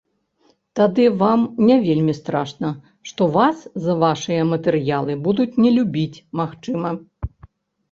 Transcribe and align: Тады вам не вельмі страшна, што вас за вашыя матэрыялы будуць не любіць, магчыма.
Тады 0.77 1.03
вам 1.21 1.43
не 1.67 1.75
вельмі 1.87 2.15
страшна, 2.19 2.71
што 3.11 3.29
вас 3.37 3.61
за 3.85 3.93
вашыя 4.03 4.49
матэрыялы 4.55 5.21
будуць 5.29 5.51
не 5.67 5.75
любіць, 5.79 6.23
магчыма. 6.43 6.89